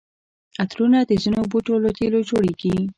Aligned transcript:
عطرونه 0.61 0.99
د 1.05 1.11
ځینو 1.23 1.39
بوټو 1.51 1.73
له 1.83 1.89
تېلو 1.97 2.19
جوړیږي. 2.29 2.75